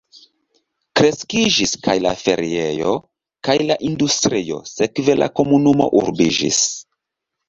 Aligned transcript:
Kreskiĝis 0.99 1.73
kaj 1.87 1.93
la 2.05 2.13
feriejo, 2.21 2.93
kaj 3.47 3.55
la 3.71 3.77
industrio, 3.89 4.57
sekve 4.71 5.15
la 5.19 5.29
komunumo 5.41 5.89
urbiĝis. 6.01 6.63